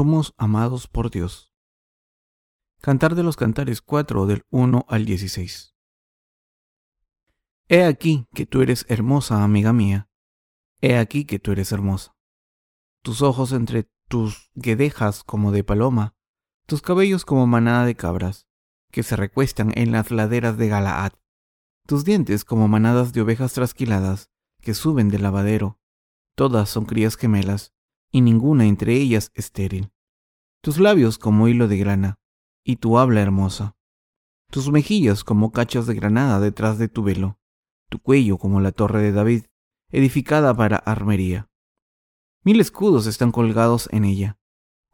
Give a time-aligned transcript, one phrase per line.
[0.00, 1.52] somos amados por Dios.
[2.80, 5.76] Cantar de los Cantares 4 del 1 al 16.
[7.68, 10.08] He aquí que tú eres hermosa, amiga mía.
[10.80, 12.16] He aquí que tú eres hermosa.
[13.02, 16.14] Tus ojos entre tus guedejas como de paloma,
[16.64, 18.46] tus cabellos como manada de cabras,
[18.90, 21.12] que se recuestan en las laderas de Galaad,
[21.86, 24.30] tus dientes como manadas de ovejas trasquiladas,
[24.62, 25.78] que suben del lavadero.
[26.36, 27.74] Todas son crías gemelas,
[28.10, 29.92] y ninguna entre ellas estéril.
[30.62, 32.18] Tus labios como hilo de grana,
[32.64, 33.76] y tu habla hermosa.
[34.50, 37.38] Tus mejillas como cachos de granada detrás de tu velo,
[37.88, 39.44] tu cuello como la torre de David,
[39.90, 41.48] edificada para armería.
[42.42, 44.38] Mil escudos están colgados en ella,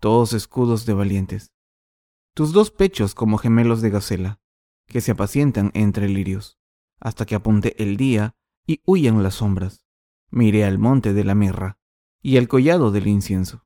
[0.00, 1.52] todos escudos de valientes.
[2.34, 4.40] Tus dos pechos como gemelos de gacela,
[4.86, 6.58] que se apacientan entre lirios,
[7.00, 8.36] hasta que apunte el día
[8.66, 9.84] y huyan las sombras.
[10.30, 11.78] Miré al monte de la mirra,
[12.26, 13.64] y el collado del incienso.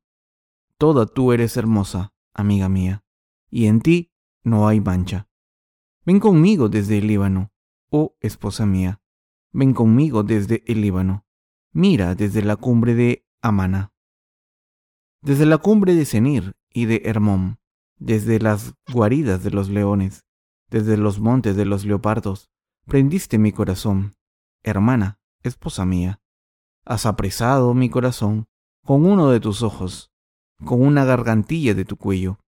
[0.77, 3.03] Toda tú eres hermosa, amiga mía,
[3.49, 4.13] y en ti
[4.45, 5.31] no hay mancha.
[6.05, 7.55] Ven conmigo desde el Líbano,
[7.89, 9.01] oh esposa mía,
[9.51, 11.25] ven conmigo desde el Líbano.
[11.73, 13.95] Mira desde la cumbre de Amana.
[15.23, 17.61] Desde la cumbre de Senir y de Hermón,
[17.97, 20.27] desde las guaridas de los leones,
[20.69, 22.51] desde los montes de los leopardos,
[22.85, 24.17] prendiste mi corazón,
[24.63, 26.20] hermana, esposa mía.
[26.91, 28.49] Has apresado mi corazón
[28.85, 30.11] con uno de tus ojos,
[30.65, 32.41] con una gargantilla de tu cuello.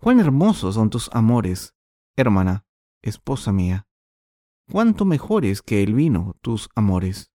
[0.00, 1.74] Cuán hermosos son tus amores,
[2.16, 2.64] hermana,
[3.02, 3.86] esposa mía.
[4.72, 7.30] Cuánto mejores que el vino tus amores,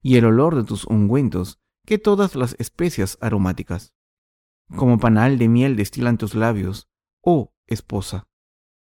[0.00, 3.92] y el olor de tus ungüentos que todas las especias aromáticas.
[4.74, 6.88] Como panal de miel destilan tus labios,
[7.20, 8.26] oh esposa.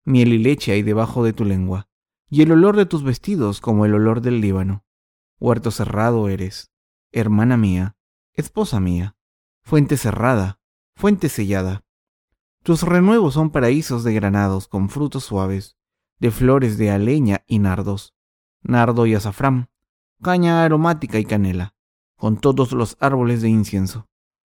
[0.05, 1.89] Miel y leche hay debajo de tu lengua,
[2.29, 4.85] y el olor de tus vestidos como el olor del Líbano.
[5.39, 6.70] Huerto cerrado eres,
[7.11, 7.95] hermana mía,
[8.33, 9.15] esposa mía,
[9.61, 10.59] fuente cerrada,
[10.95, 11.83] fuente sellada.
[12.63, 15.77] Tus renuevos son paraísos de granados con frutos suaves,
[16.19, 18.15] de flores de aleña y nardos,
[18.61, 19.69] nardo y azafrán,
[20.21, 21.75] caña aromática y canela,
[22.15, 24.07] con todos los árboles de incienso,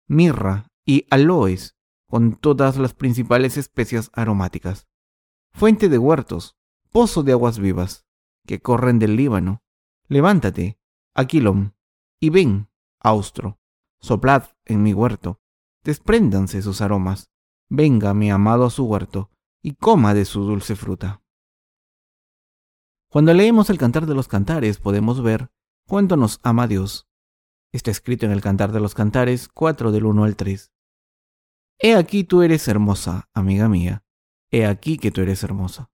[0.08, 1.76] mirra y aloes,
[2.08, 4.88] con todas las principales especias aromáticas,
[5.52, 6.58] fuente de huertos,
[6.92, 8.06] pozo de aguas vivas,
[8.46, 9.62] que corren del Líbano.
[10.08, 10.80] Levántate,
[11.14, 11.76] Aquilón,
[12.20, 12.70] y ven,
[13.00, 13.60] Austro,
[14.00, 15.40] soplad en mi huerto,
[15.84, 17.30] despréndanse sus aromas,
[17.70, 19.30] venga mi amado a su huerto,
[19.62, 21.22] y coma de su dulce fruta.
[23.10, 25.50] Cuando leemos el Cantar de los Cantares podemos ver
[25.88, 27.08] cuánto nos ama Dios.
[27.72, 30.72] Está escrito en el Cantar de los Cantares 4 del 1 al 3.
[31.80, 34.04] He aquí tú eres hermosa, amiga mía,
[34.52, 35.90] he aquí que tú eres hermosa.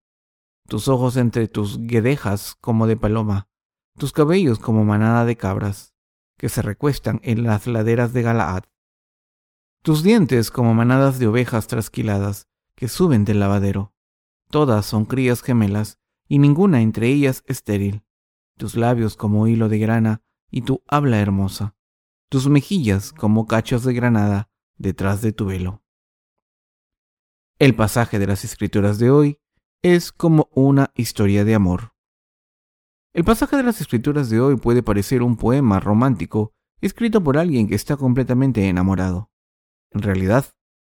[0.68, 3.50] Tus ojos entre tus guedejas como de paloma,
[3.98, 5.93] tus cabellos como manada de cabras,
[6.38, 8.64] que se recuestan en las laderas de Galaad.
[9.82, 13.94] Tus dientes como manadas de ovejas trasquiladas que suben del lavadero.
[14.50, 18.04] Todas son crías gemelas y ninguna entre ellas estéril.
[18.58, 21.76] Tus labios como hilo de grana y tu habla hermosa.
[22.30, 25.84] Tus mejillas como cachos de granada detrás de tu velo.
[27.60, 29.40] El pasaje de las escrituras de hoy
[29.82, 31.93] es como una historia de amor.
[33.14, 36.52] El pasaje de las escrituras de hoy puede parecer un poema romántico
[36.82, 39.30] escrito por alguien que está completamente enamorado.
[39.92, 40.46] En realidad,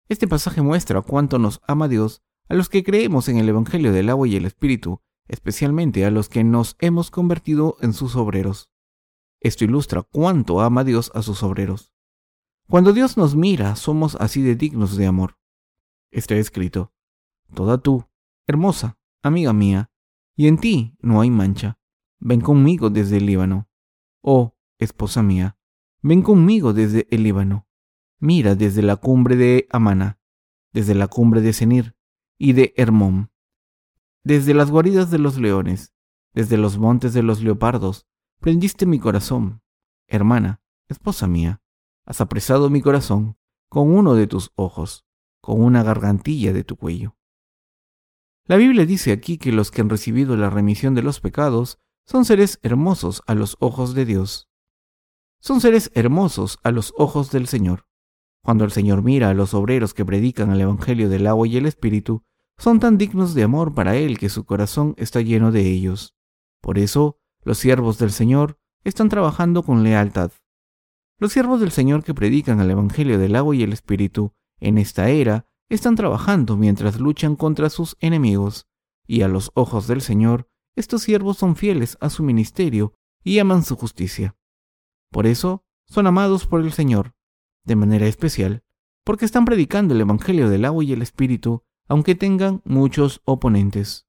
[0.09, 4.09] este pasaje muestra cuánto nos ama Dios a los que creemos en el Evangelio del
[4.09, 8.69] agua y el Espíritu, especialmente a los que nos hemos convertido en sus obreros.
[9.39, 11.94] Esto ilustra cuánto ama Dios a sus obreros.
[12.69, 15.38] Cuando Dios nos mira, somos así de dignos de amor.
[16.11, 16.91] Está escrito,
[17.53, 18.03] Toda tú,
[18.47, 19.91] hermosa, amiga mía,
[20.35, 21.79] y en ti no hay mancha.
[22.19, 23.69] Ven conmigo desde el Líbano.
[24.22, 25.57] Oh, esposa mía,
[26.01, 27.67] ven conmigo desde el Líbano.
[28.19, 30.19] Mira desde la cumbre de Amana,
[30.74, 31.95] desde la cumbre de Senir
[32.38, 33.31] y de Hermón,
[34.27, 35.94] desde las guaridas de los leones,
[36.33, 38.07] desde los montes de los leopardos,
[38.42, 39.62] prendiste mi corazón.
[40.06, 41.62] Hermana, esposa mía,
[42.06, 43.38] has apresado mi corazón
[43.69, 45.06] con uno de tus ojos,
[45.39, 47.15] con una gargantilla de tu cuello.
[48.44, 52.24] La Biblia dice aquí que los que han recibido la remisión de los pecados son
[52.24, 54.48] seres hermosos a los ojos de Dios.
[55.42, 57.86] Son seres hermosos a los ojos del Señor.
[58.42, 61.65] Cuando el Señor mira a los obreros que predican el Evangelio del agua y el
[61.65, 62.24] Espíritu,
[62.57, 66.15] son tan dignos de amor para Él que su corazón está lleno de ellos.
[66.62, 70.31] Por eso, los siervos del Señor están trabajando con lealtad.
[71.19, 75.09] Los siervos del Señor que predican el Evangelio del agua y el Espíritu en esta
[75.09, 78.65] era están trabajando mientras luchan contra sus enemigos,
[79.06, 82.94] y a los ojos del Señor estos siervos son fieles a su ministerio
[83.24, 84.38] y aman su justicia.
[85.12, 87.15] Por eso son amados por el Señor,
[87.65, 88.63] de manera especial,
[89.03, 94.06] porque están predicando el Evangelio del agua y el Espíritu, aunque tengan muchos oponentes.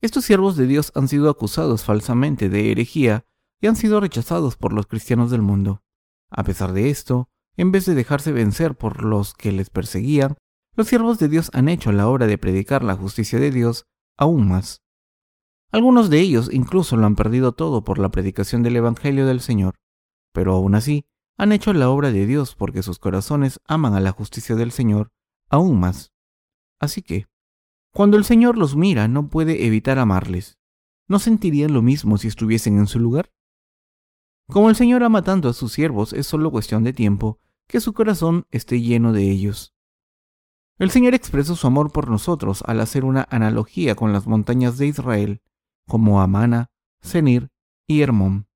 [0.00, 3.24] Estos siervos de Dios han sido acusados falsamente de herejía
[3.60, 5.82] y han sido rechazados por los cristianos del mundo.
[6.30, 10.36] A pesar de esto, en vez de dejarse vencer por los que les perseguían,
[10.76, 13.86] los siervos de Dios han hecho la obra de predicar la justicia de Dios
[14.16, 14.85] aún más.
[15.76, 19.74] Algunos de ellos incluso lo han perdido todo por la predicación del Evangelio del Señor,
[20.32, 21.04] pero aún así
[21.36, 25.12] han hecho la obra de Dios porque sus corazones aman a la justicia del Señor
[25.50, 26.14] aún más.
[26.80, 27.26] Así que,
[27.92, 30.58] cuando el Señor los mira, no puede evitar amarles.
[31.08, 33.30] ¿No sentirían lo mismo si estuviesen en su lugar?
[34.48, 37.92] Como el Señor ama tanto a sus siervos, es solo cuestión de tiempo que su
[37.92, 39.74] corazón esté lleno de ellos.
[40.78, 44.86] El Señor expresó su amor por nosotros al hacer una analogía con las montañas de
[44.86, 45.42] Israel,
[45.86, 47.50] como Amana, Senir
[47.86, 48.48] y Hermón.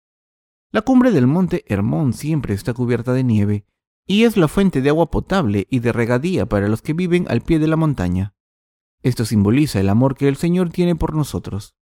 [0.73, 3.65] La cumbre del monte Hermón siempre está cubierta de nieve
[4.07, 7.41] y es la fuente de agua potable y de regadía para los que viven al
[7.41, 8.35] pie de la montaña.
[9.03, 11.75] Esto simboliza el amor que el Señor tiene por nosotros.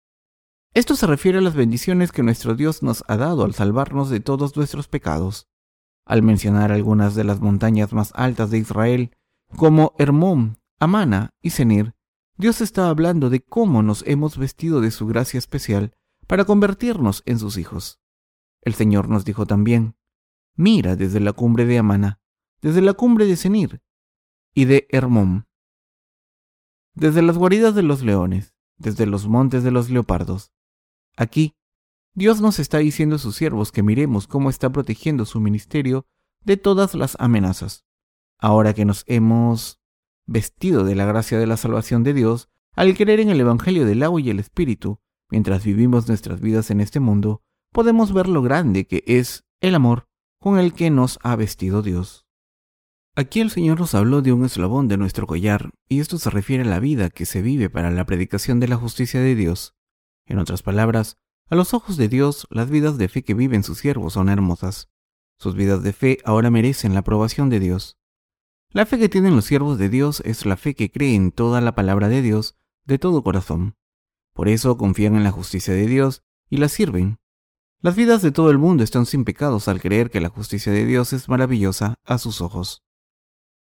[0.73, 4.19] Esto se refiere a las bendiciones que nuestro Dios nos ha dado al salvarnos de
[4.19, 5.47] todos nuestros pecados.
[6.05, 9.11] Al mencionar algunas de las montañas más altas de Israel,
[9.55, 11.95] como Hermón, Amana y Senir,
[12.38, 15.95] Dios está hablando de cómo nos hemos vestido de su gracia especial
[16.28, 18.00] para convertirnos en sus hijos.
[18.62, 19.95] El Señor nos dijo también,
[20.56, 22.19] mira desde la cumbre de Amana,
[22.62, 23.81] desde la cumbre de Senir
[24.54, 25.48] y de Hermón,
[26.94, 30.51] desde las guaridas de los leones, desde los montes de los leopardos,
[31.18, 31.56] Aquí,
[32.13, 36.06] Dios nos está diciendo a sus siervos que miremos cómo está protegiendo su ministerio
[36.45, 37.86] de todas las amenazas.
[38.38, 39.81] Ahora que nos hemos
[40.27, 44.03] vestido de la gracia de la salvación de Dios, al creer en el Evangelio del
[44.03, 47.41] agua y el Espíritu, mientras vivimos nuestras vidas en este mundo,
[47.71, 50.07] podemos ver lo grande que es el amor
[50.39, 52.27] con el que nos ha vestido Dios.
[53.15, 56.63] Aquí el Señor nos habló de un eslabón de nuestro collar, y esto se refiere
[56.63, 59.75] a la vida que se vive para la predicación de la justicia de Dios.
[60.27, 61.18] En otras palabras,
[61.50, 64.89] a los ojos de Dios, las vidas de fe que viven sus siervos son hermosas.
[65.39, 67.97] Sus vidas de fe ahora merecen la aprobación de Dios.
[68.74, 71.62] La fe que tienen los siervos de Dios es la fe que cree en toda
[71.62, 72.56] la palabra de Dios
[72.86, 73.75] de todo corazón.
[74.34, 77.19] Por eso confían en la justicia de Dios y la sirven.
[77.81, 80.86] Las vidas de todo el mundo están sin pecados al creer que la justicia de
[80.86, 82.84] Dios es maravillosa a sus ojos.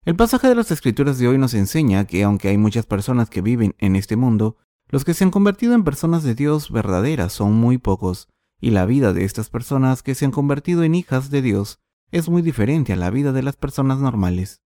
[0.05, 3.41] El pasaje de las Escrituras de hoy nos enseña que aunque hay muchas personas que
[3.41, 4.56] viven en este mundo,
[4.89, 8.29] los que se han convertido en personas de Dios verdaderas son muy pocos,
[8.61, 11.81] y la vida de estas personas que se han convertido en hijas de Dios
[12.11, 14.61] es muy diferente a la vida de las personas normales.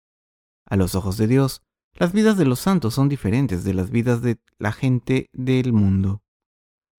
[0.67, 1.63] A los ojos de Dios,
[1.95, 6.23] las vidas de los santos son diferentes de las vidas de la gente del mundo.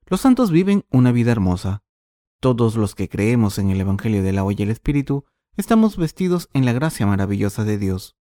[0.07, 1.83] Los santos viven una vida hermosa.
[2.39, 5.25] Todos los que creemos en el Evangelio del agua y el Espíritu
[5.57, 8.15] estamos vestidos en la gracia maravillosa de Dios.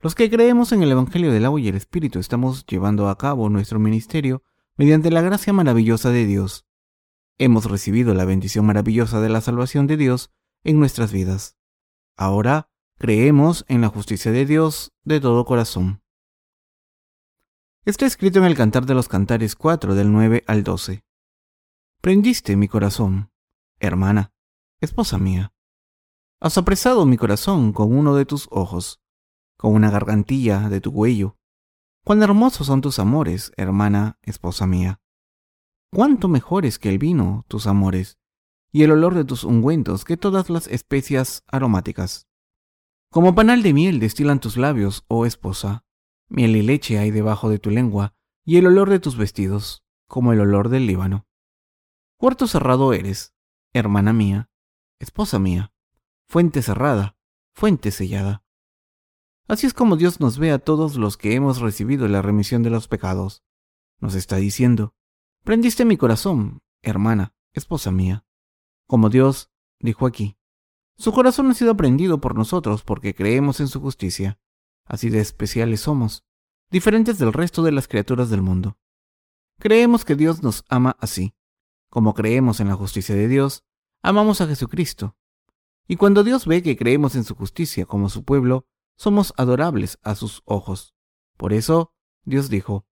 [0.00, 3.48] Los que creemos en el Evangelio del agua y el Espíritu estamos llevando a cabo
[3.48, 4.42] nuestro ministerio
[4.76, 6.66] mediante la gracia maravillosa de Dios.
[7.38, 10.30] Hemos recibido la bendición maravillosa de la salvación de Dios
[10.64, 11.58] en nuestras vidas.
[12.16, 16.02] Ahora creemos en la justicia de Dios de todo corazón.
[17.86, 21.02] Está escrito en el Cantar de los Cantares 4 del 9 al 12.
[22.02, 23.32] Prendiste mi corazón,
[23.78, 24.34] hermana,
[24.82, 25.54] esposa mía.
[26.40, 29.00] Has apresado mi corazón con uno de tus ojos
[29.56, 31.38] con una gargantilla de tu cuello.
[32.04, 35.00] Cuán hermosos son tus amores, hermana, esposa mía.
[35.90, 38.18] Cuánto mejores que el vino, tus amores,
[38.72, 42.29] y el olor de tus ungüentos que todas las especias aromáticas.
[43.12, 45.84] Como panal de miel destilan tus labios, oh esposa.
[46.28, 48.14] Miel y leche hay debajo de tu lengua,
[48.44, 51.26] y el olor de tus vestidos, como el olor del Líbano.
[52.20, 53.34] Huerto cerrado eres,
[53.72, 54.48] hermana mía,
[55.00, 55.72] esposa mía,
[56.28, 57.16] fuente cerrada,
[57.52, 58.44] fuente sellada.
[59.48, 62.70] Así es como Dios nos ve a todos los que hemos recibido la remisión de
[62.70, 63.42] los pecados.
[63.98, 64.94] Nos está diciendo,
[65.42, 68.24] prendiste mi corazón, hermana, esposa mía.
[68.86, 69.50] Como Dios
[69.80, 70.36] dijo aquí,
[71.00, 74.38] su corazón ha sido prendido por nosotros porque creemos en su justicia.
[74.84, 76.26] Así de especiales somos,
[76.70, 78.76] diferentes del resto de las criaturas del mundo.
[79.58, 81.34] Creemos que Dios nos ama así.
[81.88, 83.64] Como creemos en la justicia de Dios,
[84.02, 85.16] amamos a Jesucristo.
[85.88, 88.66] Y cuando Dios ve que creemos en su justicia como su pueblo,
[88.98, 90.94] somos adorables a sus ojos.
[91.38, 92.84] Por eso, Dios dijo,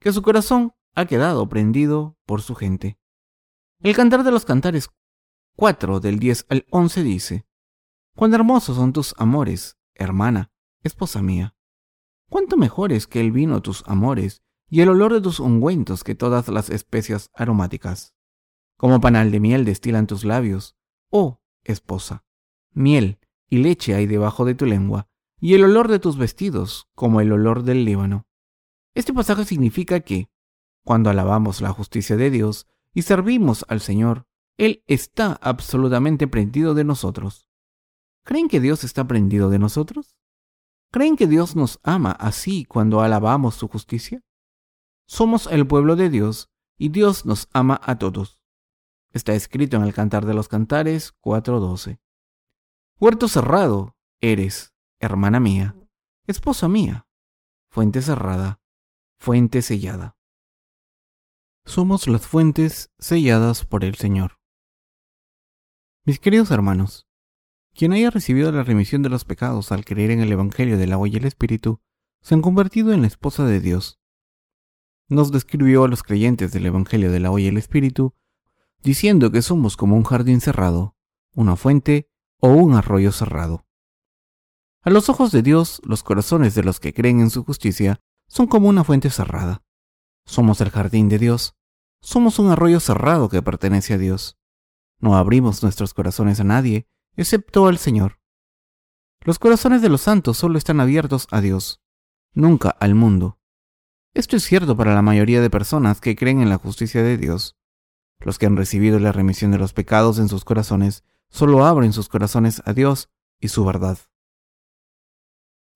[0.00, 2.98] que su corazón ha quedado prendido por su gente.
[3.80, 4.90] El cantar de los cantares
[5.56, 7.46] 4 del 10 al 11 dice,
[8.16, 10.52] Cuán hermosos son tus amores, hermana,
[10.82, 11.56] esposa mía.
[12.30, 16.48] Cuánto mejores que el vino tus amores y el olor de tus ungüentos que todas
[16.48, 18.14] las especias aromáticas.
[18.76, 20.76] Como panal de miel destilan tus labios,
[21.10, 22.24] oh esposa.
[22.72, 23.18] Miel
[23.48, 25.08] y leche hay debajo de tu lengua,
[25.40, 28.26] y el olor de tus vestidos como el olor del Líbano.
[28.94, 30.28] Este pasaje significa que,
[30.84, 36.84] cuando alabamos la justicia de Dios y servimos al Señor, Él está absolutamente prendido de
[36.84, 37.48] nosotros.
[38.24, 40.16] ¿Creen que Dios está prendido de nosotros?
[40.90, 44.22] ¿Creen que Dios nos ama así cuando alabamos su justicia?
[45.06, 48.40] Somos el pueblo de Dios y Dios nos ama a todos.
[49.10, 52.00] Está escrito en el Cantar de los Cantares 4.12.
[52.98, 55.76] Huerto cerrado eres, hermana mía,
[56.26, 57.06] esposa mía,
[57.70, 58.60] fuente cerrada,
[59.18, 60.16] fuente sellada.
[61.66, 64.40] Somos las fuentes selladas por el Señor.
[66.04, 67.06] Mis queridos hermanos,
[67.74, 71.08] quien haya recibido la remisión de los pecados al creer en el Evangelio del agua
[71.08, 71.80] y el Espíritu,
[72.22, 74.00] se han convertido en la esposa de Dios.
[75.08, 78.14] Nos describió a los creyentes del Evangelio del agua y el Espíritu,
[78.82, 80.96] diciendo que somos como un jardín cerrado,
[81.34, 82.08] una fuente
[82.40, 83.66] o un arroyo cerrado.
[84.82, 88.46] A los ojos de Dios, los corazones de los que creen en su justicia son
[88.46, 89.62] como una fuente cerrada.
[90.26, 91.56] Somos el jardín de Dios,
[92.00, 94.38] somos un arroyo cerrado que pertenece a Dios.
[95.00, 98.18] No abrimos nuestros corazones a nadie, excepto al Señor.
[99.20, 101.82] Los corazones de los santos solo están abiertos a Dios,
[102.34, 103.38] nunca al mundo.
[104.12, 107.56] Esto es cierto para la mayoría de personas que creen en la justicia de Dios.
[108.20, 112.08] Los que han recibido la remisión de los pecados en sus corazones solo abren sus
[112.08, 113.98] corazones a Dios y su verdad.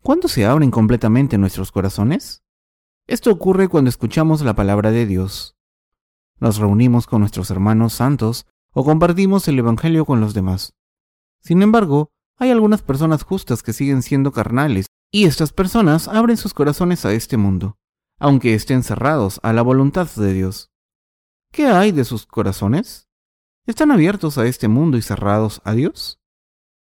[0.02, 2.44] ¿Cuándo se abren completamente nuestros corazones?
[3.08, 5.56] Esto ocurre cuando escuchamos la palabra de Dios.
[6.38, 10.77] Nos reunimos con nuestros hermanos santos o compartimos el Evangelio con los demás.
[11.40, 16.54] Sin embargo, hay algunas personas justas que siguen siendo carnales, y estas personas abren sus
[16.54, 17.78] corazones a este mundo,
[18.18, 20.70] aunque estén cerrados a la voluntad de Dios.
[21.50, 23.08] ¿Qué hay de sus corazones?
[23.66, 26.20] ¿Están abiertos a este mundo y cerrados a Dios?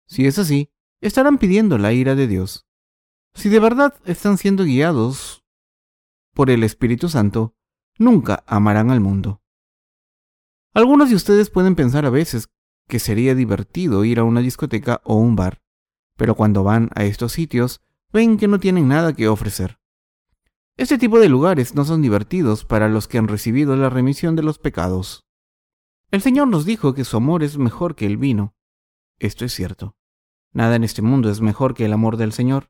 [0.05, 0.71] Si es así,
[1.01, 2.65] estarán pidiendo la ira de Dios.
[3.33, 5.45] Si de verdad están siendo guiados
[6.33, 7.55] por el Espíritu Santo,
[7.97, 9.41] nunca amarán al mundo.
[10.73, 12.49] Algunos de ustedes pueden pensar a veces
[12.87, 15.61] que sería divertido ir a una discoteca o un bar,
[16.15, 19.79] pero cuando van a estos sitios ven que no tienen nada que ofrecer.
[20.77, 24.43] Este tipo de lugares no son divertidos para los que han recibido la remisión de
[24.43, 25.25] los pecados.
[26.11, 28.55] El Señor nos dijo que su amor es mejor que el vino.
[29.19, 29.95] Esto es cierto.
[30.53, 32.69] Nada en este mundo es mejor que el amor del Señor.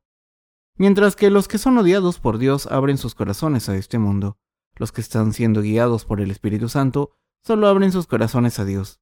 [0.76, 4.38] Mientras que los que son odiados por Dios abren sus corazones a este mundo,
[4.76, 7.12] los que están siendo guiados por el Espíritu Santo
[7.44, 9.02] solo abren sus corazones a Dios.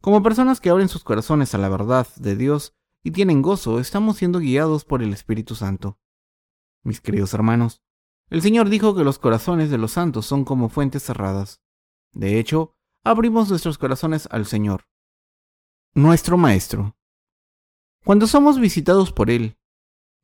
[0.00, 4.16] Como personas que abren sus corazones a la verdad de Dios y tienen gozo, estamos
[4.16, 5.98] siendo guiados por el Espíritu Santo.
[6.84, 7.82] Mis queridos hermanos,
[8.30, 11.60] el Señor dijo que los corazones de los santos son como fuentes cerradas.
[12.12, 14.86] De hecho, abrimos nuestros corazones al Señor,
[15.94, 16.96] nuestro Maestro.
[18.04, 19.58] Cuando somos visitados por Él,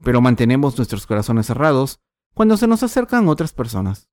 [0.02, 2.00] pero mantenemos nuestros corazones cerrados
[2.34, 4.10] cuando se nos acercan otras personas.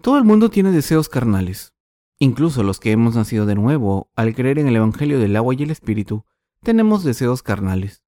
[0.00, 1.74] Todo el mundo tiene deseos carnales.
[2.22, 5.62] Incluso los que hemos nacido de nuevo, al creer en el Evangelio del agua y
[5.62, 6.26] el Espíritu,
[6.62, 8.04] tenemos deseos carnales.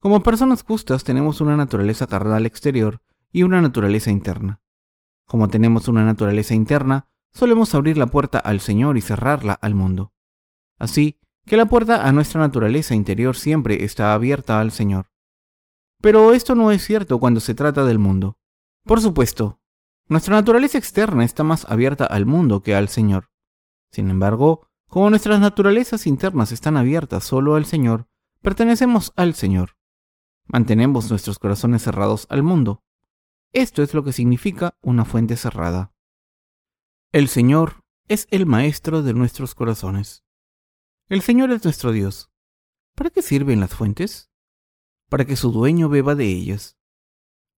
[0.00, 3.00] Como personas justas tenemos una naturaleza carnal exterior
[3.30, 4.60] y una naturaleza interna.
[5.24, 10.12] Como tenemos una naturaleza interna, solemos abrir la puerta al Señor y cerrarla al mundo.
[10.76, 15.12] Así que la puerta a nuestra naturaleza interior siempre está abierta al Señor.
[16.00, 18.36] Pero esto no es cierto cuando se trata del mundo.
[18.84, 19.60] Por supuesto,
[20.08, 23.30] nuestra naturaleza externa está más abierta al mundo que al Señor.
[23.90, 28.08] Sin embargo, como nuestras naturalezas internas están abiertas solo al Señor,
[28.42, 29.76] pertenecemos al Señor.
[30.46, 32.82] Mantenemos nuestros corazones cerrados al mundo.
[33.52, 35.94] Esto es lo que significa una fuente cerrada.
[37.12, 40.24] El Señor es el Maestro de nuestros corazones.
[41.08, 42.30] El Señor es nuestro Dios.
[42.94, 44.30] ¿Para qué sirven las fuentes?
[45.08, 46.78] Para que su dueño beba de ellas.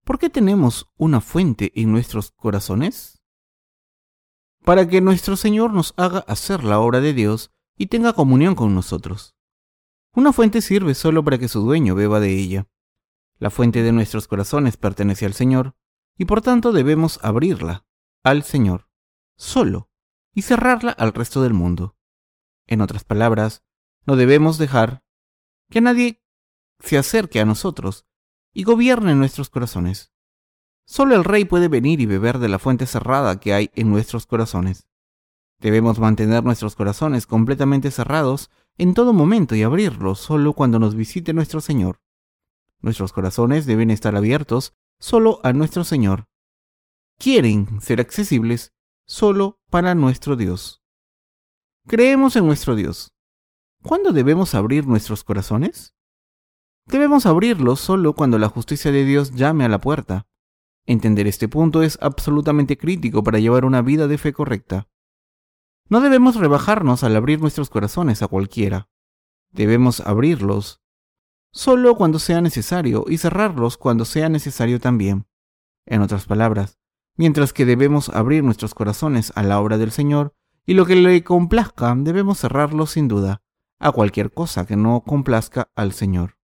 [0.05, 3.23] ¿Por qué tenemos una fuente en nuestros corazones?
[4.63, 8.75] Para que nuestro Señor nos haga hacer la obra de Dios y tenga comunión con
[8.75, 9.35] nosotros.
[10.13, 12.69] Una fuente sirve solo para que su dueño beba de ella.
[13.39, 15.75] La fuente de nuestros corazones pertenece al Señor,
[16.19, 17.87] y por tanto debemos abrirla
[18.23, 18.91] al Señor,
[19.37, 19.89] solo,
[20.35, 21.97] y cerrarla al resto del mundo.
[22.67, 23.65] En otras palabras,
[24.07, 25.03] no debemos dejar
[25.71, 26.23] que nadie
[26.79, 28.07] se acerque a nosotros
[28.55, 30.13] y gobierne nuestros corazones.
[30.87, 34.27] Solo el Rey puede venir y beber de la fuente cerrada que hay en nuestros
[34.27, 34.87] corazones.
[35.59, 41.33] Debemos mantener nuestros corazones completamente cerrados en todo momento y abrirlos solo cuando nos visite
[41.33, 42.01] nuestro Señor.
[42.81, 46.29] Nuestros corazones deben estar abiertos solo a nuestro Señor.
[47.19, 48.73] Quieren ser accesibles
[49.07, 50.83] solo para nuestro Dios.
[51.87, 53.13] Creemos en nuestro Dios.
[53.83, 55.95] ¿Cuándo debemos abrir nuestros corazones?
[56.87, 60.27] Debemos abrirlos solo cuando la justicia de Dios llame a la puerta.
[60.87, 64.89] Entender este punto es absolutamente crítico para llevar una vida de fe correcta.
[65.89, 68.89] No debemos rebajarnos al abrir nuestros corazones a cualquiera.
[69.51, 70.83] Debemos abrirlos
[71.53, 75.27] solo cuando sea necesario y cerrarlos cuando sea necesario también.
[75.87, 76.79] En otras palabras,
[77.17, 80.35] mientras que debemos abrir nuestros corazones a la obra del Señor
[80.67, 83.43] y lo que le complazca, debemos cerrarlos sin duda
[83.79, 86.37] a cualquier cosa que no complazca al Señor.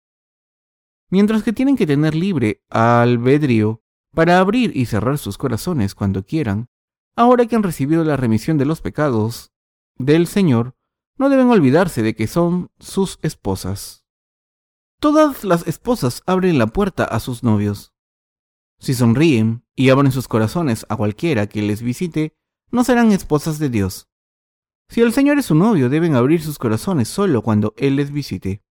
[1.11, 3.83] Mientras que tienen que tener libre albedrío
[4.15, 6.69] para abrir y cerrar sus corazones cuando quieran,
[7.17, 9.53] ahora que han recibido la remisión de los pecados
[9.97, 10.77] del Señor,
[11.19, 14.05] no deben olvidarse de que son sus esposas.
[15.01, 17.93] Todas las esposas abren la puerta a sus novios.
[18.79, 22.37] Si sonríen y abren sus corazones a cualquiera que les visite,
[22.71, 24.09] no serán esposas de Dios.
[24.89, 28.63] Si el Señor es su novio, deben abrir sus corazones solo cuando Él les visite.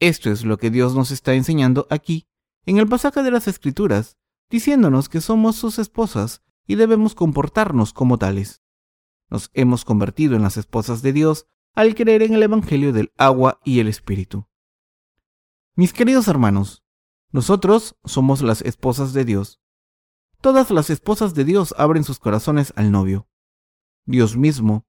[0.00, 2.26] Esto es lo que Dios nos está enseñando aquí,
[2.64, 4.16] en el pasaje de las Escrituras,
[4.48, 8.62] diciéndonos que somos sus esposas y debemos comportarnos como tales.
[9.28, 13.60] Nos hemos convertido en las esposas de Dios al creer en el Evangelio del agua
[13.62, 14.48] y el Espíritu.
[15.76, 16.82] Mis queridos hermanos,
[17.30, 19.60] nosotros somos las esposas de Dios.
[20.40, 23.28] Todas las esposas de Dios abren sus corazones al novio.
[24.06, 24.86] Dios mismo,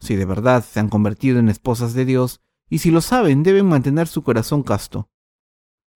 [0.00, 3.68] si de verdad se han convertido en esposas de Dios, y si lo saben, deben
[3.68, 5.10] mantener su corazón casto.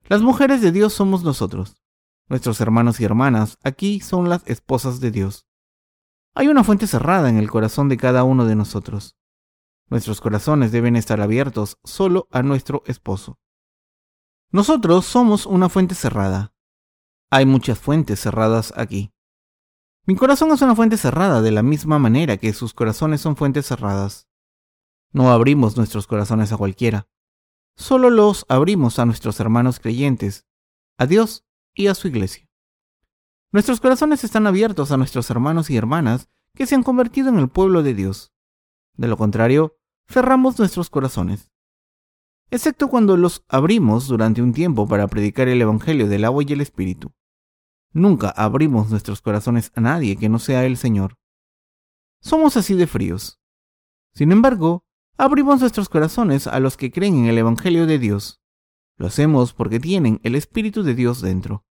[0.06, 1.82] Las mujeres de Dios somos nosotros.
[2.28, 5.46] Nuestros hermanos y hermanas aquí son las esposas de Dios.
[6.34, 9.16] Hay una fuente cerrada en el corazón de cada uno de nosotros.
[9.88, 13.38] Nuestros corazones deben estar abiertos solo a nuestro esposo.
[14.50, 16.52] Nosotros somos una fuente cerrada.
[17.30, 19.12] Hay muchas fuentes cerradas aquí.
[20.04, 23.66] Mi corazón es una fuente cerrada de la misma manera que sus corazones son fuentes
[23.66, 24.27] cerradas.
[25.12, 27.08] No abrimos nuestros corazones a cualquiera.
[27.76, 30.46] Solo los abrimos a nuestros hermanos creyentes,
[30.98, 32.48] a Dios y a su iglesia.
[33.50, 37.48] Nuestros corazones están abiertos a nuestros hermanos y hermanas que se han convertido en el
[37.48, 38.32] pueblo de Dios.
[38.96, 41.50] De lo contrario, cerramos nuestros corazones.
[42.50, 46.60] Excepto cuando los abrimos durante un tiempo para predicar el Evangelio del agua y el
[46.60, 47.12] Espíritu.
[47.92, 51.16] Nunca abrimos nuestros corazones a nadie que no sea el Señor.
[52.20, 53.40] Somos así de fríos.
[54.14, 54.84] Sin embargo,
[55.18, 58.40] abrimos nuestros corazones a los que creen en el Evangelio de Dios.
[58.96, 61.66] Lo hacemos porque tienen el Espíritu de Dios dentro.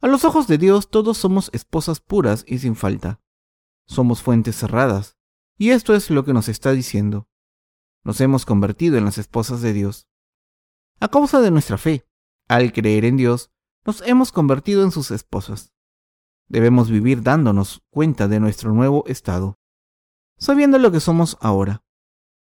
[0.00, 3.20] A los ojos de Dios todos somos esposas puras y sin falta.
[3.86, 5.18] Somos fuentes cerradas,
[5.58, 7.28] y esto es lo que nos está diciendo.
[8.04, 10.08] Nos hemos convertido en las esposas de Dios.
[11.00, 12.06] A causa de nuestra fe,
[12.48, 13.50] al creer en Dios,
[13.84, 15.74] nos hemos convertido en sus esposas.
[16.48, 19.58] Debemos vivir dándonos cuenta de nuestro nuevo estado,
[20.38, 21.83] sabiendo lo que somos ahora.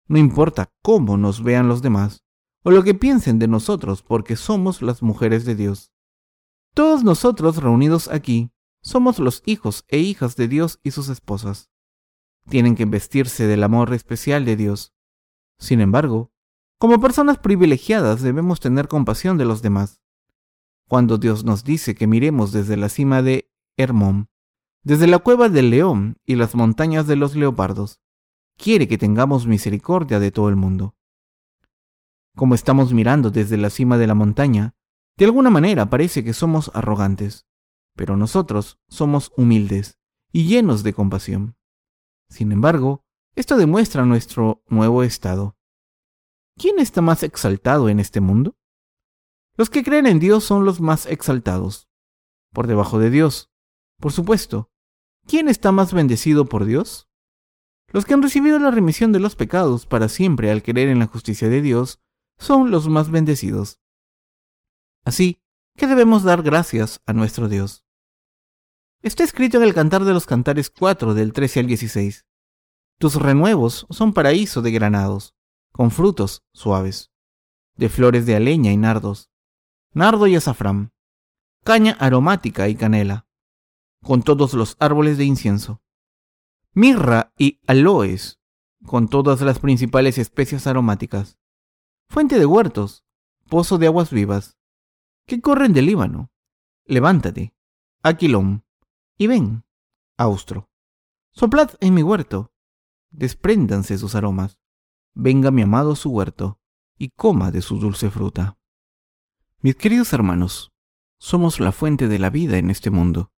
[0.07, 2.23] No importa cómo nos vean los demás
[2.63, 5.91] o lo que piensen de nosotros porque somos las mujeres de Dios.
[6.73, 11.69] Todos nosotros reunidos aquí somos los hijos e hijas de Dios y sus esposas.
[12.49, 14.93] Tienen que vestirse del amor especial de Dios.
[15.57, 16.31] Sin embargo,
[16.77, 20.01] como personas privilegiadas debemos tener compasión de los demás.
[20.89, 24.27] Cuando Dios nos dice que miremos desde la cima de Hermón,
[24.83, 28.01] desde la cueva del león y las montañas de los leopardos,
[28.57, 30.95] quiere que tengamos misericordia de todo el mundo.
[32.35, 34.75] Como estamos mirando desde la cima de la montaña,
[35.17, 37.45] de alguna manera parece que somos arrogantes,
[37.95, 39.99] pero nosotros somos humildes
[40.31, 41.55] y llenos de compasión.
[42.29, 43.03] Sin embargo,
[43.35, 45.55] esto demuestra nuestro nuevo estado.
[46.57, 48.57] ¿Quién está más exaltado en este mundo?
[49.55, 51.87] Los que creen en Dios son los más exaltados.
[52.51, 53.51] Por debajo de Dios,
[53.99, 54.71] por supuesto.
[55.27, 57.07] ¿Quién está más bendecido por Dios?
[57.93, 61.05] Los que han recibido la remisión de los pecados para siempre al creer en la
[61.05, 62.01] justicia de Dios
[62.39, 63.79] son los más bendecidos.
[65.05, 65.39] Así
[65.77, 67.85] que debemos dar gracias a nuestro Dios.
[69.03, 72.25] Está escrito en el Cantar de los Cantares 4 del 13 al 16.
[72.97, 75.35] Tus renuevos son paraíso de granados,
[75.71, 77.11] con frutos suaves,
[77.75, 79.29] de flores de aleña y nardos,
[79.93, 80.93] nardo y azafrán,
[81.63, 83.27] caña aromática y canela,
[84.01, 85.83] con todos los árboles de incienso,
[86.73, 88.39] mirra y aloes,
[88.85, 91.37] con todas las principales especias aromáticas,
[92.09, 93.05] fuente de huertos,
[93.49, 94.57] pozo de aguas vivas,
[95.25, 96.31] que corren del Líbano.
[96.85, 97.55] Levántate,
[98.01, 98.65] Aquilón,
[99.17, 99.63] y ven,
[100.17, 100.69] Austro.
[101.31, 102.51] Soplad en mi huerto,
[103.11, 104.59] despréndanse sus aromas.
[105.13, 106.59] Venga mi amado su huerto,
[106.97, 108.57] y coma de su dulce fruta.
[109.61, 110.73] Mis queridos hermanos,
[111.19, 113.31] somos la fuente de la vida en este mundo.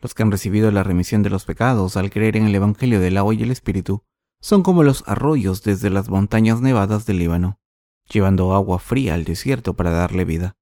[0.00, 3.16] Los que han recibido la remisión de los pecados al creer en el Evangelio del
[3.16, 4.02] agua y el Espíritu
[4.40, 7.60] son como los arroyos desde las montañas nevadas del Líbano.
[8.08, 10.56] llevando agua fría al desierto para darle vida.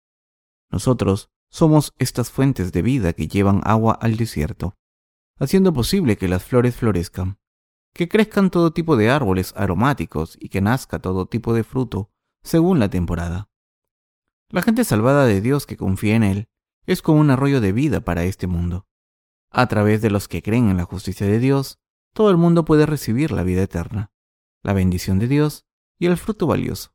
[0.70, 4.78] Nosotros somos estas fuentes de vida que llevan agua al desierto,
[5.38, 7.38] haciendo posible que las flores florezcan,
[7.92, 12.10] que crezcan todo tipo de árboles aromáticos y que nazca todo tipo de fruto
[12.42, 13.50] según la temporada.
[14.48, 16.48] La gente salvada de Dios que confía en Él
[16.86, 18.86] es como un arroyo de vida para este mundo.
[19.56, 21.78] A través de los que creen en la justicia de Dios,
[22.12, 24.10] todo el mundo puede recibir la vida eterna,
[24.64, 25.64] la bendición de Dios
[25.96, 26.90] y el fruto valioso.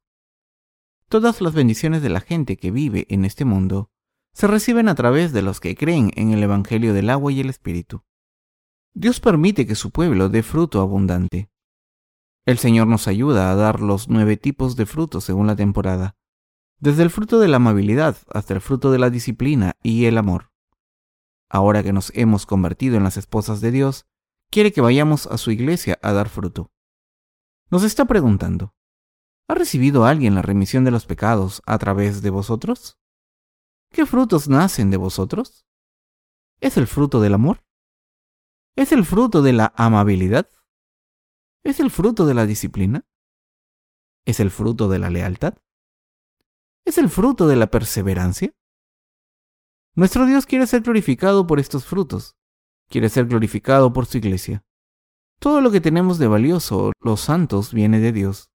[1.08, 3.92] Todas las bendiciones de la gente que vive en este mundo
[4.34, 7.50] se reciben a través de los que creen en el Evangelio del agua y el
[7.50, 8.04] Espíritu.
[8.94, 11.50] Dios permite que su pueblo dé fruto abundante.
[12.46, 16.18] El Señor nos ayuda a dar los nueve tipos de frutos según la temporada,
[16.78, 20.49] desde el fruto de la amabilidad hasta el fruto de la disciplina y el amor.
[21.50, 24.06] Ahora que nos hemos convertido en las esposas de Dios,
[24.52, 26.72] quiere que vayamos a su iglesia a dar fruto.
[27.72, 28.76] Nos está preguntando,
[29.48, 33.00] ¿ha recibido alguien la remisión de los pecados a través de vosotros?
[33.92, 35.66] ¿Qué frutos nacen de vosotros?
[36.62, 37.64] ¿Es el fruto del amor?
[38.76, 40.50] ¿Es el fruto de la amabilidad?
[41.64, 43.08] ¿Es el fruto de la disciplina?
[44.26, 45.56] ¿Es el fruto de la lealtad?
[46.86, 48.54] ¿Es el fruto de la perseverancia?
[50.00, 52.38] Nuestro Dios quiere ser glorificado por estos frutos,
[52.88, 54.64] quiere ser glorificado por su iglesia.
[55.40, 58.50] Todo lo que tenemos de valioso, los santos, viene de Dios.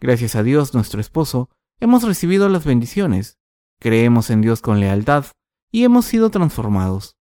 [0.00, 1.50] Gracias a Dios, nuestro esposo,
[1.80, 3.38] hemos recibido las bendiciones,
[3.78, 5.26] creemos en Dios con lealtad
[5.70, 7.18] y hemos sido transformados.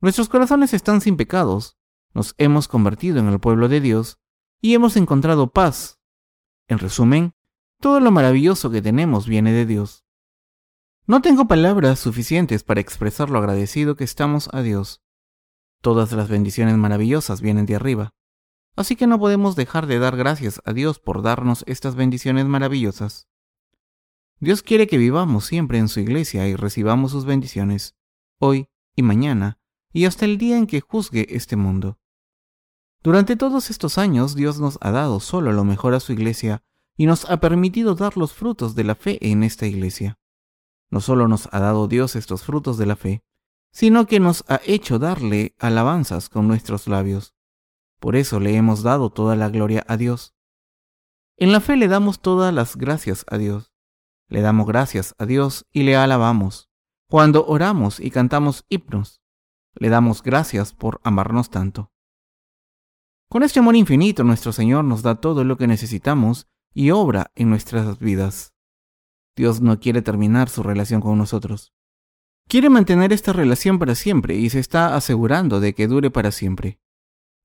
[0.00, 1.78] Nuestros corazones están sin pecados,
[2.14, 4.18] nos hemos convertido en el pueblo de Dios
[4.60, 6.00] y hemos encontrado paz.
[6.66, 7.32] En resumen,
[7.80, 10.05] todo lo maravilloso que tenemos viene de Dios.
[11.08, 15.02] No tengo palabras suficientes para expresar lo agradecido que estamos a Dios.
[15.80, 18.12] Todas las bendiciones maravillosas vienen de arriba.
[18.74, 23.28] Así que no podemos dejar de dar gracias a Dios por darnos estas bendiciones maravillosas.
[24.40, 27.94] Dios quiere que vivamos siempre en su iglesia y recibamos sus bendiciones,
[28.40, 29.60] hoy y mañana,
[29.92, 32.00] y hasta el día en que juzgue este mundo.
[33.04, 36.64] Durante todos estos años Dios nos ha dado solo lo mejor a su iglesia
[36.96, 40.18] y nos ha permitido dar los frutos de la fe en esta iglesia.
[40.90, 43.22] No solo nos ha dado Dios estos frutos de la fe,
[43.72, 47.34] sino que nos ha hecho darle alabanzas con nuestros labios.
[48.00, 50.34] Por eso le hemos dado toda la gloria a Dios.
[51.36, 53.72] En la fe le damos todas las gracias a Dios.
[54.28, 56.70] Le damos gracias a Dios y le alabamos.
[57.08, 59.20] Cuando oramos y cantamos himnos,
[59.74, 61.92] le damos gracias por amarnos tanto.
[63.28, 67.50] Con este amor infinito nuestro Señor nos da todo lo que necesitamos y obra en
[67.50, 68.55] nuestras vidas.
[69.36, 71.74] Dios no quiere terminar su relación con nosotros.
[72.48, 76.80] Quiere mantener esta relación para siempre y se está asegurando de que dure para siempre.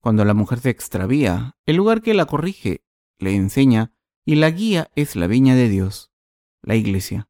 [0.00, 2.84] Cuando la mujer se extravía, el lugar que la corrige,
[3.18, 3.92] le enseña
[4.24, 6.12] y la guía es la viña de Dios,
[6.62, 7.28] la iglesia.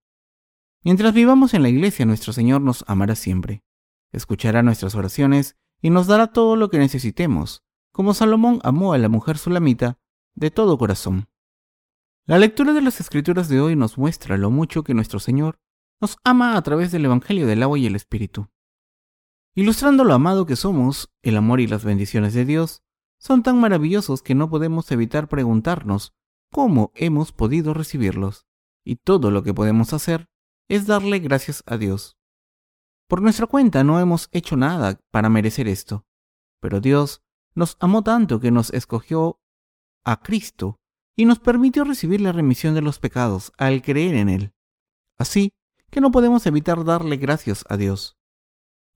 [0.85, 3.64] Mientras vivamos en la iglesia, nuestro Señor nos amará siempre,
[4.12, 9.09] escuchará nuestras oraciones y nos dará todo lo que necesitemos, como Salomón amó a la
[9.09, 9.98] mujer sulamita
[10.35, 11.29] de todo corazón.
[12.24, 15.58] La lectura de las escrituras de hoy nos muestra lo mucho que nuestro Señor
[16.00, 18.48] nos ama a través del Evangelio del agua y el Espíritu.
[19.56, 22.85] Ilustrando lo amado que somos, el amor y las bendiciones de Dios
[23.18, 26.14] son tan maravillosos que no podemos evitar preguntarnos
[26.52, 28.46] cómo hemos podido recibirlos,
[28.85, 30.28] y todo lo que podemos hacer
[30.68, 32.18] es darle gracias a Dios.
[33.08, 36.06] Por nuestra cuenta no hemos hecho nada para merecer esto,
[36.61, 37.24] pero Dios
[37.56, 39.40] nos amó tanto que nos escogió
[40.04, 40.82] a Cristo
[41.16, 44.53] y nos permitió recibir la remisión de los pecados al creer en Él.
[45.18, 45.53] Así
[45.90, 48.16] que no podemos evitar darle gracias a Dios.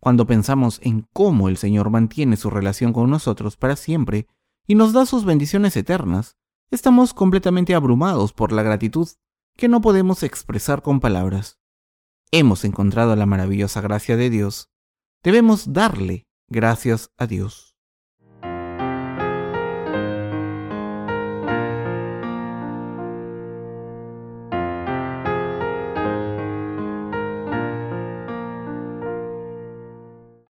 [0.01, 4.27] Cuando pensamos en cómo el Señor mantiene su relación con nosotros para siempre
[4.67, 6.37] y nos da sus bendiciones eternas,
[6.71, 9.09] estamos completamente abrumados por la gratitud
[9.57, 11.59] que no podemos expresar con palabras.
[12.31, 14.71] Hemos encontrado la maravillosa gracia de Dios.
[15.23, 17.76] Debemos darle gracias a Dios.